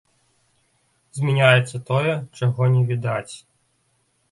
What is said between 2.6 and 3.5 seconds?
не відаць.